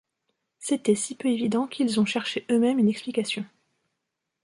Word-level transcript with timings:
C'était 0.57 0.95
si 0.95 1.13
peu 1.13 1.27
évident 1.27 1.67
qu'ils 1.67 1.99
ont 1.99 2.05
cherché 2.07 2.43
eux-mêmes 2.49 2.79
une 2.79 2.89
explication. 2.89 3.45